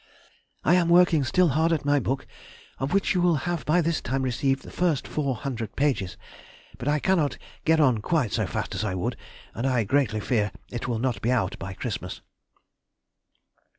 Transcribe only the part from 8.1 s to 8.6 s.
so